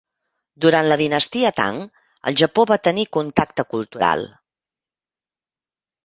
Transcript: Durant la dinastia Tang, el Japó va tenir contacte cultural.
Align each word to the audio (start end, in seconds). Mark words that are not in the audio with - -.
Durant 0.65 0.87
la 0.91 0.95
dinastia 1.01 1.49
Tang, 1.59 1.75
el 2.31 2.37
Japó 2.41 2.65
va 2.71 2.77
tenir 2.87 3.05
contacte 3.17 3.65
cultural. 3.75 4.25